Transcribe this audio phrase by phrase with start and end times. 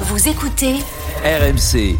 [0.00, 0.74] Vous écoutez
[1.24, 1.96] RMC.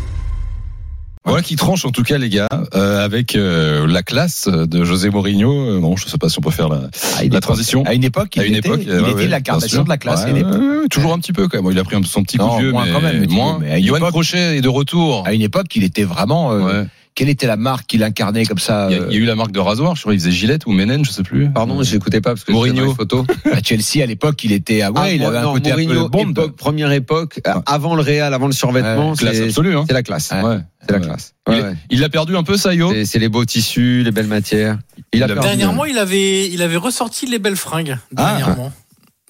[1.25, 5.11] Voilà qui tranche en tout cas les gars euh, avec euh, la classe de José
[5.11, 5.51] Mourinho.
[5.53, 6.83] Euh, bon, je sais pas si on peut faire la,
[7.29, 7.83] la transition.
[7.85, 9.97] À une époque, il À une était, époque, il ouais, était ouais, l'incarnation de la
[9.99, 10.21] classe.
[10.21, 10.53] à Ouais, une époque.
[10.61, 11.73] ouais, ouais, toujours un petit peu quand même.
[11.73, 13.59] Il a pris son petit coup Non, de vieux, moins mais quand même, mais moins.
[13.61, 15.25] mais à une Johan époque- Crochet est de retour.
[15.27, 16.53] À une époque, il était vraiment.
[16.53, 16.87] euh, Ouais.
[17.17, 19.23] Quelle était la marque qu'il incarnait comme ça Il y, a, euh, il y a
[19.23, 19.97] eu la marque de rasoir.
[19.97, 21.51] Je crois qu'il faisait Gillette ou Ménène, je sais plus.
[21.51, 22.75] Pardon, je n'écoutais pas parce que Mourinho.
[22.75, 23.27] j'étais dans les photos.
[23.53, 24.83] À Chelsea, à l'époque, il était.
[24.83, 26.31] Ah ouais, Ah, il avait non, un côté Mourinho, un peu Bond.
[26.31, 29.77] époque, première époque, euh, avant le Real, avant le survêtement, Ouais, Classe c'est absolue.
[29.77, 29.85] Hein.
[29.89, 30.31] c'est la classe.
[30.31, 30.43] Ouais.
[30.43, 30.59] Ouais.
[30.87, 31.33] C'est la classe.
[31.49, 31.75] Il Ouais, est- ouais.
[31.91, 32.93] Il l'a perdu un peu, Sayo.
[32.93, 34.79] C'est- C'est les beaux tissus, les belles matières.
[35.15, 35.41] Il Il a- perdu.
[35.41, 37.97] Dernièrement, il avait, il avait ressorti les belles fringues.
[38.17, 38.39] Ah.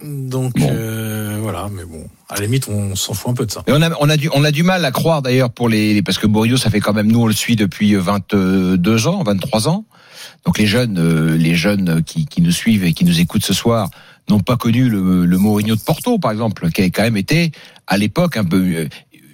[0.02, 0.68] Donc Bon.
[0.70, 3.62] euh, voilà, mais bon, à la limite, on s'en fout un peu de ça.
[3.66, 6.02] Et on a, on a du, on a du mal à croire d'ailleurs pour les,
[6.02, 9.68] parce que Mourinho, ça fait quand même nous, on le suit depuis 22 ans, 23
[9.68, 9.84] ans.
[10.44, 13.54] Donc les jeunes, euh, les jeunes qui, qui nous suivent et qui nous écoutent ce
[13.54, 13.88] soir
[14.28, 17.52] n'ont pas connu le, le Mourinho de Porto, par exemple, qui a quand même été
[17.86, 18.58] à l'époque un peu.
[18.58, 18.88] euh,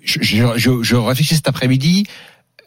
[0.05, 2.07] Je, je, je, je réfléchis cet après-midi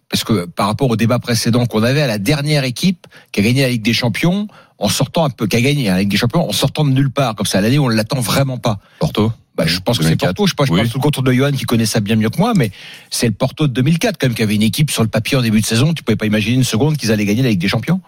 [0.09, 3.43] parce que par rapport au débat précédent qu'on avait à la dernière équipe qui a
[3.43, 6.17] gagné la Ligue des Champions en sortant un peu, qui a gagné la Ligue des
[6.17, 8.79] Champions en sortant de nulle part, comme ça l'année où on l'attend vraiment pas.
[8.99, 9.31] Porto.
[9.55, 10.35] Bah, je pense que c'est 2004.
[10.35, 10.45] Porto.
[10.47, 10.77] Je sais pas, je Oui.
[10.79, 12.71] parle sous le contrôle de Johan qui connaît ça bien mieux que moi, mais
[13.09, 15.41] c'est le Porto de 2004 quand même qui avait une équipe sur le papier en
[15.41, 15.93] début de saison.
[15.93, 18.01] Tu pouvais pas imaginer une seconde qu'ils allaient gagner la Ligue des Champions.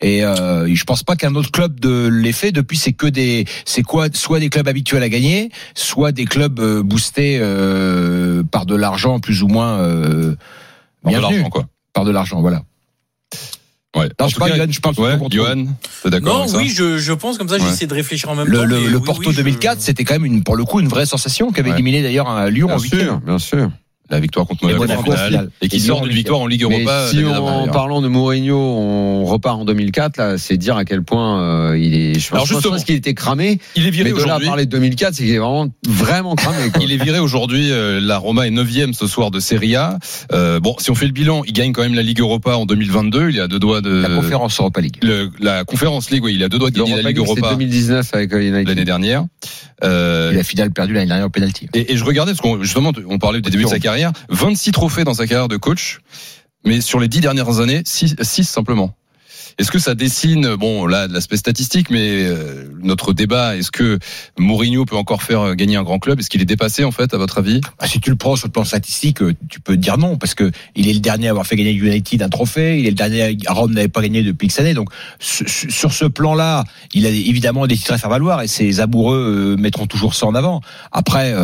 [0.00, 2.50] Et euh, je pense pas qu'un autre club de l'ait fait.
[2.50, 6.58] Depuis, c'est que des, c'est quoi, soit des clubs habituels à gagner, soit des clubs
[6.58, 10.34] euh, boostés euh, par de l'argent plus ou moins euh,
[11.04, 11.64] Par de l'argent, quoi.
[11.92, 12.40] par de l'argent.
[12.40, 12.62] Voilà.
[13.98, 14.08] Ouais.
[14.20, 15.18] Non, je parle, cas, Johan, je parle Ouais.
[15.30, 15.64] Johan,
[16.02, 17.70] t'es d'accord Non, avec ça oui, je, je pense comme ça, j'ai Ouais.
[17.70, 18.64] essayé de réfléchir en même Le, temps.
[18.64, 20.80] le, mais le oui, Porto oui, je- 2004, c'était quand même une, pour le coup
[20.80, 21.76] une vraie sensation qui avait Ouais.
[21.76, 23.00] éliminé d'ailleurs un Lyon Bien en huitième.
[23.06, 23.70] sûr, bien sûr.
[24.10, 26.76] La victoire contre Et Monaco, en finale, et qui sort d'une victoire en Ligue Mais
[26.82, 27.08] Europa.
[27.10, 31.42] si en parlant de Mourinho, on repart en 2004, là, c'est dire à quel point
[31.42, 32.18] euh, il est.
[32.18, 32.74] Je Alors, pense, je justement.
[32.74, 33.58] pense qu'il était cramé.
[33.76, 34.48] Il est viré Mais de là à aujourd'hui.
[34.48, 36.70] parler de 2004, c'est qu'il est vraiment, vraiment cramé.
[36.72, 36.82] Quoi.
[36.84, 37.70] Il est viré aujourd'hui.
[37.70, 39.98] euh, La Roma est 9 ce soir de Serie A.
[40.32, 42.64] Euh, bon, si on fait le bilan, il gagne quand même la Ligue Europa en
[42.66, 43.30] 2022.
[43.30, 44.96] Il à deux doigts de La conférence Europa League.
[45.02, 46.24] le- la conférence League.
[46.24, 49.24] Oui, il à deux doigts de gagner la Ligue Europa 2019 avec euh, l'année dernière.
[49.84, 51.68] Euh, Et la finale perdue l'année dernière au penalty.
[51.74, 53.97] et, et je regardais parce qu'on justement on parlait des débuts de sa carrière.
[54.28, 56.00] 26 trophées dans sa carrière de coach,
[56.64, 58.94] mais sur les dix dernières années, 6 simplement.
[59.58, 63.98] Est-ce que ça dessine, bon, là, l'aspect statistique, mais euh, notre débat, est-ce que
[64.38, 66.20] Mourinho peut encore faire euh, gagner un grand club?
[66.20, 67.60] Est-ce qu'il est dépassé, en fait, à votre avis?
[67.80, 70.34] Ah, si tu le prends sur le plan statistique, euh, tu peux dire non, parce
[70.34, 72.94] que il est le dernier à avoir fait gagner United un trophée, il est le
[72.94, 76.62] dernier à Rome n'avait pas gagné depuis X années, donc su- su- sur ce plan-là,
[76.94, 80.36] il a évidemment des titres à faire valoir, et ses amoureux mettront toujours ça en
[80.36, 80.60] avant.
[80.92, 81.34] Après,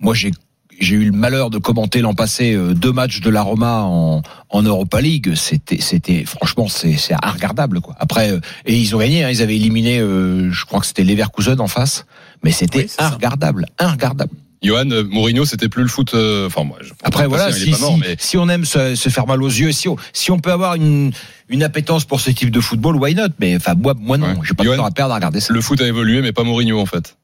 [0.00, 0.32] moi j'ai
[0.80, 4.22] j'ai eu le malheur de commenter l'an passé euh, deux matchs de la Roma en,
[4.50, 5.34] en Europa League.
[5.34, 7.94] C'était, c'était franchement, c'est, c'est regardable quoi.
[7.98, 9.24] Après, euh, et ils ont gagné.
[9.24, 12.06] hein, ils avaient éliminé, euh, je crois que c'était Leverkusen en face,
[12.42, 14.32] mais c'était Oui, regardable, regardable.
[14.62, 16.14] Johan, euh, Mourinho, c'était plus le foot.
[16.14, 19.08] euh, Enfin, moi, je Après voilà, si, mort, si- mais si on aime se, se
[19.10, 21.12] faire mal aux yeux, si on, si on peut avoir une,
[21.50, 23.28] une appétence pour ce type de football, why not?
[23.40, 24.34] Mais enfin moi, moi non, Ouais.
[24.42, 25.52] j'ai pas de Johan, temps à perdre à regarder ça.
[25.52, 27.16] le foot a évolué, mais pas Mourinho, en fait.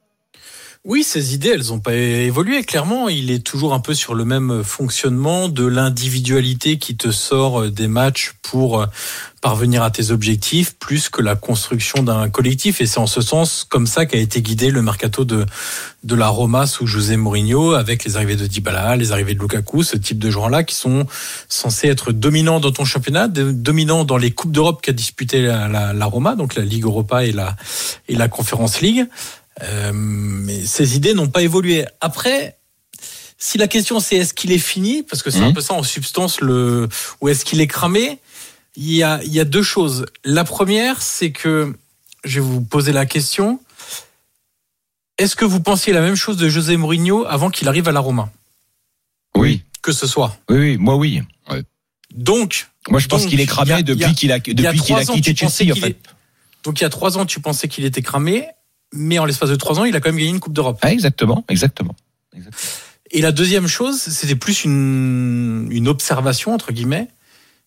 [0.87, 2.65] Oui, ces idées, elles n'ont pas évolué.
[2.65, 7.69] Clairement, il est toujours un peu sur le même fonctionnement de l'individualité qui te sort
[7.69, 8.87] des matchs pour
[9.43, 12.81] parvenir à tes objectifs, plus que la construction d'un collectif.
[12.81, 15.45] Et c'est en ce sens, comme ça, qu'a été guidé le mercato de,
[16.03, 19.83] de la Roma sous José Mourinho, avec les arrivées de Dybala, les arrivées de Lukaku,
[19.83, 21.07] ce type de joueurs-là qui sont
[21.51, 25.93] censés être dominants dans ton championnat, dominants dans les coupes d'Europe qu'a disputé la, la,
[25.93, 27.55] la Roma, donc la Ligue Europa et la,
[28.09, 29.07] et la Conference League.
[29.63, 31.85] Euh, mais ces idées n'ont pas évolué.
[32.01, 32.57] Après,
[33.39, 35.55] si la question c'est est-ce qu'il est fini, parce que c'est un Mhm.
[35.55, 36.89] peu ça en substance, le,
[37.21, 38.19] ou est-ce qu'il est cramé,
[38.77, 40.07] il y a, il y a deux choses.
[40.25, 41.75] La première, c'est que,
[42.25, 43.61] je vais vous poser la question,
[45.19, 48.01] est-ce que vous pensiez la même chose de José Mourinho avant qu'il arrive à la
[48.01, 48.31] Roma?
[49.37, 50.37] Oui, Que ce soit.
[50.49, 51.23] oui, oui, moi oui.
[52.13, 55.35] Donc, Moi je pense qu'il est cramé a- depuis qu'il a depuis qu'il a quitté
[55.37, 55.91] Chelsea en fait.
[55.91, 56.01] est-
[56.65, 58.49] donc il y a trois ans, tu pensais qu'il était cramé,
[58.93, 60.79] mais en l'espace de trois ans, il a quand même gagné une Coupe d'Europe.
[60.83, 61.95] Ah, exactement, exactement.
[63.13, 67.09] Et la deuxième chose, c'était plus une, une observation, entre guillemets,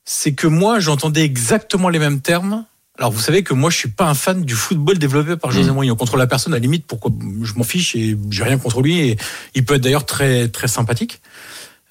[0.06, 2.66] c'est que moi, j'entendais exactement les mêmes termes.
[2.98, 5.72] Alors, vous savez que moi, je suis pas un fan du football développé par José
[5.72, 5.96] Mourinho.
[5.96, 7.12] Contre la personne, à la limite, pourquoi
[7.42, 9.00] je m'en fiche et j'ai rien contre lui.
[9.00, 9.18] Et
[9.56, 11.20] il peut être d'ailleurs très, très sympathique.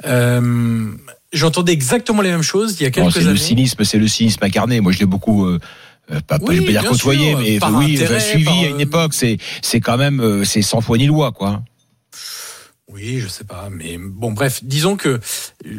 [0.05, 0.93] Euh,
[1.33, 3.39] j'entendais exactement les mêmes choses il y a Bon, quelques c'est le années.
[3.39, 4.81] cynisme, c'est le cynisme incarné.
[4.81, 5.47] Moi je l'ai beaucoup.
[5.47, 5.59] euh,
[6.09, 8.77] pas, pas- Oui, je pas dire côtoyé, sûr, mais oui, intérêt, suivi par, à une
[8.77, 11.63] euh, époque, c'est c'est quand même euh, c'est sans foi ni loi quoi.
[12.95, 15.21] Oui, je sais pas, mais bon, bref, disons que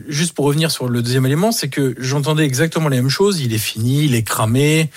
[0.08, 3.40] juste pour revenir sur le deuxième élément, c'est que j'entendais exactement la même chose.
[3.42, 4.90] Il est fini, il est cramé.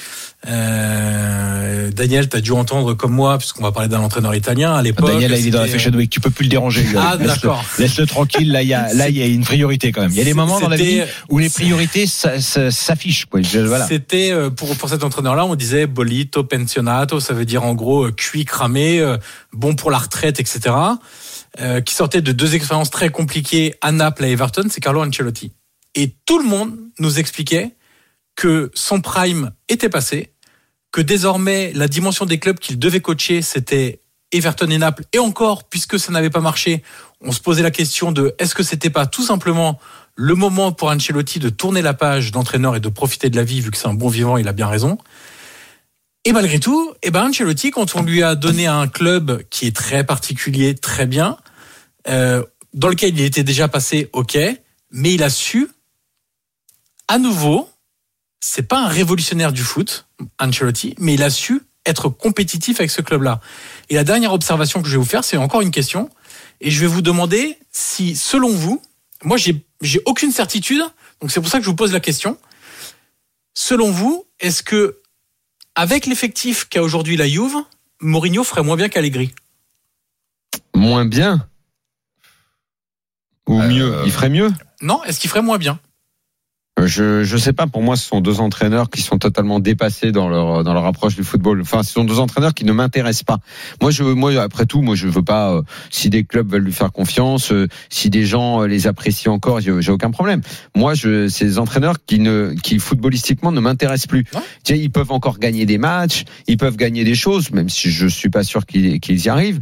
[0.48, 5.08] Euh, Daniel, t'as dû entendre comme moi, puisqu'on va parler d'un entraîneur italien à l'époque.
[5.08, 6.08] Daniel, là, il est dans la Fashion Week.
[6.08, 6.84] Tu peux plus le déranger.
[6.98, 7.62] Ah, d'accord.
[7.78, 8.50] Laisse-le tranquille.
[8.50, 10.10] Là, il y a, là, il y a une priorité quand même.
[10.10, 13.26] Il y a des moments dans la vie où les priorités s'affichent.
[13.30, 13.86] Voilà.
[13.86, 18.06] C'était euh, pour pour cet entraîneur-là, on disait bolito pensionato, ça veut dire en gros
[18.06, 19.19] euh, cuit cramé, euh,
[19.52, 20.74] bon pour la retraite, etc.
[21.58, 25.03] Euh, qui sortait de deux expériences très compliquées à Naples et à Everton, c'est Carlo
[25.03, 25.53] Ancelotti.
[25.94, 27.70] Et tout le monde nous expliquait
[28.35, 30.35] que son prime était passé,
[30.93, 34.00] que désormais la dimension des clubs qu'il devait coacher, c'était
[34.32, 35.05] Everton et Naples.
[35.14, 36.82] Et encore, puisque ça n'avait pas marché,
[37.23, 39.79] on se posait la question de est-ce que c'était pas tout simplement
[40.14, 43.62] le moment pour Ancelotti de tourner la page d'entraîneur et de profiter de la vie,
[43.62, 44.99] vu que c'est un bon vivant, il a bien raison.
[46.26, 49.75] Et malgré tout, eh ben Ancelotti, quand on lui a donné un club qui est
[49.75, 51.38] très particulier, très bien,
[52.08, 52.43] euh,
[52.75, 54.38] dans lequel il était déjà passé, ok,
[54.91, 55.69] mais il a su,
[57.08, 57.69] à nouveau,
[58.41, 60.06] c'est pas un révolutionnaire du foot,
[60.38, 63.41] Ancelotti, mais il a su être compétitif avec ce club-là.
[63.91, 66.11] Et la dernière observation que je vais vous faire, c'est encore une question,
[66.61, 68.82] et je vais vous demander si, selon vous,
[69.23, 70.82] moi j'ai aucune certitude,
[71.20, 72.38] donc c'est pour ça que je vous pose la question.
[73.55, 75.00] Selon vous, est-ce que
[75.75, 77.56] avec l'effectif qu'a aujourd'hui la Juve,
[78.00, 79.35] Mourinho ferait moins bien qu'Allegri?
[80.75, 81.49] Moins bien
[83.48, 84.50] Ou Euh, mieux Il ferait mieux
[84.82, 85.78] Non, est-ce qu'il ferait moins bien?
[86.84, 87.66] Je je sais pas.
[87.66, 91.16] Pour moi, ce sont deux entraîneurs qui sont totalement dépassés dans leur dans leur approche
[91.16, 91.62] du football.
[91.62, 93.38] Enfin, ce sont deux entraîneurs qui ne m'intéressent pas.
[93.81, 95.54] Moi, je moi après tout, moi je veux pas.
[95.54, 99.32] euh, si des clubs veulent lui faire confiance, euh, si des gens euh, les apprécient
[99.32, 100.43] encore, j'ai j'ai aucun problème.
[100.75, 104.26] Moi, je c'est des entraîneurs qui ne qui footballistiquement ne m'intéressent plus.
[104.34, 104.40] Ouais.
[104.62, 107.90] Tu sais, ils peuvent encore gagner des matchs, ils peuvent gagner des choses, même si
[107.90, 109.60] je suis pas sûr qu'ils qu'ils y arrivent.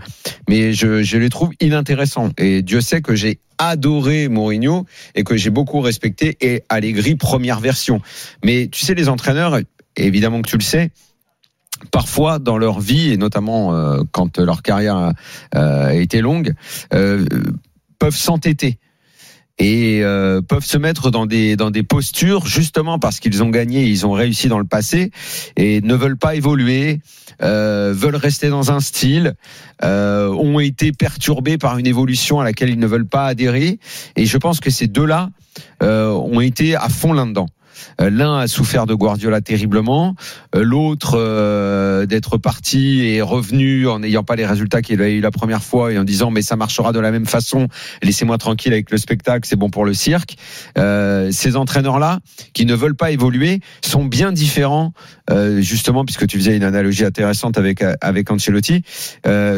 [0.49, 2.31] Mais je je les trouve inintéressants.
[2.39, 7.61] Et Dieu sait que j'ai adoré Mourinho et que j'ai beaucoup respecté et Allegri première
[7.61, 8.01] version.
[8.45, 9.59] Mais tu sais les entraîneurs
[9.97, 10.91] évidemment que tu le sais
[11.91, 15.13] parfois dans leur vie et notamment euh, quand leur carrière
[15.55, 16.55] euh, a été longue
[16.93, 17.25] euh,
[17.99, 18.79] peuvent s'entêter
[19.59, 23.85] et euh, peuvent se mettre dans des dans des postures justement parce qu'ils ont gagné,
[23.85, 25.11] ils ont réussi dans le passé
[25.57, 27.01] et ne veulent pas évoluer,
[27.43, 29.35] euh, veulent rester dans un style,
[29.83, 33.79] euh, ont été perturbés par une évolution à laquelle ils ne veulent pas adhérer.
[34.17, 35.31] Et je pense que ces deux-là
[35.83, 37.47] euh, ont été à fond là-dedans.
[38.01, 40.15] Euh, L'un a souffert de Guardiola terriblement,
[40.55, 45.21] euh, l'autre euh, d'être parti et revenu en n'ayant pas les résultats qu'il a eu
[45.21, 47.69] la première fois et en disant mais ça marchera de la même façon,
[48.03, 50.37] laissez-moi tranquille avec le spectacle, c'est bon pour le cirque.
[50.77, 52.21] Ces entraîneurs-là
[52.53, 54.93] qui ne veulent pas évoluer sont bien différents,
[55.59, 58.83] justement puisque tu faisais une analogie intéressante avec avec Ancelotti,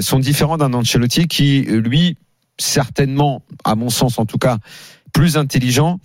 [0.00, 2.16] sont différents d'un Ancelotti qui lui
[2.58, 4.58] certainement, à mon sens en tout cas,
[5.12, 6.00] plus intelligent,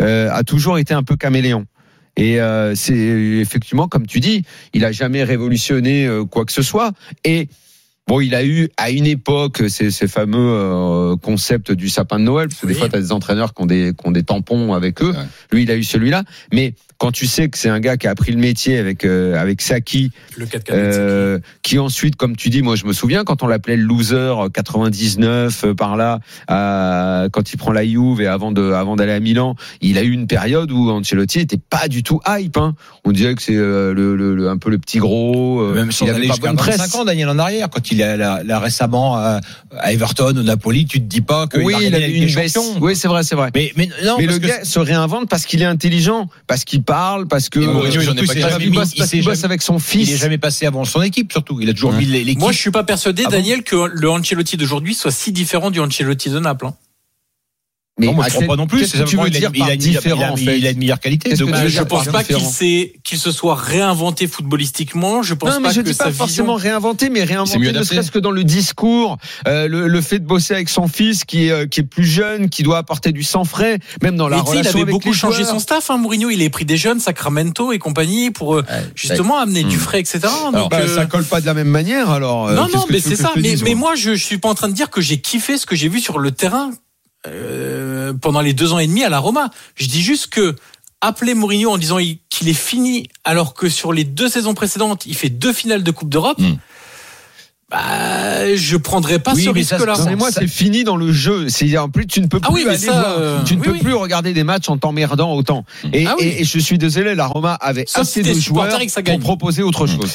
[0.00, 1.66] a toujours été un peu caméléon.
[2.16, 6.62] Et euh, c'est effectivement, comme tu dis, il a jamais révolutionné euh, quoi que ce
[6.62, 6.92] soit.
[7.24, 7.48] Et
[8.08, 12.24] bon, il a eu à une époque ces, ces fameux euh, concepts du sapin de
[12.24, 14.22] Noël, parce que des fois, tu as des entraîneurs qui ont des, qui ont des
[14.22, 15.10] tampons avec eux.
[15.10, 15.26] Ouais.
[15.52, 16.24] Lui, il a eu celui-là.
[16.54, 19.36] Mais quand tu sais que c'est un gars qui a appris le métier avec euh,
[19.40, 23.42] avec Saki, Le 4 euh, qui ensuite, comme tu dis, moi je me souviens quand
[23.42, 26.20] on l'appelait le loser euh, 99 euh, par là,
[26.50, 30.02] euh, quand il prend la Juve et avant de avant d'aller à Milan, il a
[30.02, 32.56] eu une période où Ancelotti était pas du tout hype.
[32.56, 32.74] Hein.
[33.04, 35.60] On dirait que c'est euh, le, le- le- un peu le petit gros.
[35.60, 36.94] euh, Même si il on avait allait pas jusqu'à bonne 25 presse.
[36.94, 39.40] ans, Daniel en arrière, quand il est là, là récemment à,
[39.84, 42.58] Everton, au Napoli, tu te dis pas que Oui, il a eu une baisse.
[42.80, 43.50] Oui, c'est vrai, c'est vrai.
[43.54, 46.64] Mais, mais non, Mais parce le que gars se réinvente parce qu'il est intelligent, parce
[46.64, 48.52] qu'il parle, parce que Mourinho, euh, il en est surtout, pas c'est capable.
[48.52, 50.16] jamais il mis- bosse, il parce s'est qu'il bosse jamais- avec son il est fils.
[50.16, 51.60] jamais passé avant son équipe, surtout.
[51.60, 51.98] Il a toujours Ouais.
[51.98, 52.38] mis l'équipe.
[52.38, 55.70] Moi, je suis pas persuadé, Ah bon Daniel, que le Ancelotti d'aujourd'hui soit si différent
[55.70, 56.68] du Ancelotti de Naples.
[57.98, 58.86] Mais non, moi, je crois pas non plus.
[58.86, 60.10] C'est que tu veux il a- dire il a il a- il a- fait
[60.56, 61.34] Il a une meilleure qualité.
[61.34, 62.52] Donc, que Bah, je pense pas qu'il différent?
[62.52, 65.22] S'est, qu'il se soit réinventé footballistiquement.
[65.22, 66.26] Je pense non, mais pas je que dis pas vision.
[66.26, 67.24] forcément réinventer, mais
[67.58, 69.16] mieux ne serait-ce que dans le discours,
[69.48, 72.04] euh, le, le fait de bosser avec son fils qui est, euh, qui est plus
[72.04, 74.82] jeune, qui doit apporter du sang frais, même dans la Mais sais, il relation avait
[74.82, 75.50] avec beaucoup changé joueurs.
[75.54, 76.28] son staff, hein, Mourinho.
[76.28, 79.80] Il a pris des jeunes, Sacramento et compagnie, pour euh, justement amener du Hmm.
[79.80, 80.20] frais, etc.
[80.52, 82.50] Donc, Bah, ça colle pas de la même manière, alors.
[82.50, 83.32] non, non, mais c'est ça.
[83.36, 85.74] Mais, moi je, je suis pas en train de dire que j'ai kiffé ce que
[85.76, 86.72] j'ai vu sur le terrain
[87.26, 87.75] euh,
[88.12, 89.50] pendant les deux ans et demi à la Roma.
[89.74, 90.54] Je dis juste que
[91.00, 95.04] appeler Mourinho en disant il- qu'il est fini alors que sur les deux saisons précédentes,
[95.06, 96.38] il fait deux finales de Coupe d'Europe.
[96.38, 96.56] Hmm.
[97.68, 99.96] Bah, je prendrais pas Oui, ce risque-là.
[100.06, 101.48] Mais moi, c'est fini dans le jeu.
[101.48, 103.04] C'est en plus, tu ne peux plus Ah oui, mais aller ça, voir.
[103.18, 103.80] euh, tu ne oui, peux oui.
[103.80, 105.64] plus regarder des matchs en t'emmerdant autant.
[105.92, 106.26] Et, Ah oui.
[106.26, 108.68] et, et je suis désolé, la Roma avait Sauf assez de joueurs
[109.04, 110.12] pour proposer autre chose.